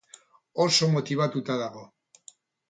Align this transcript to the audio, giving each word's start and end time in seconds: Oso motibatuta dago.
Oso 0.65 0.89
motibatuta 0.93 1.59
dago. 1.65 1.85